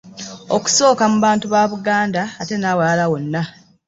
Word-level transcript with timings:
Okusooka 0.55 1.03
mu 1.11 1.17
bantu 1.25 1.45
ba 1.53 1.61
Buganda 1.71 2.21
ate 2.41 2.55
n'awalala 2.57 3.05
wonna. 3.11 3.41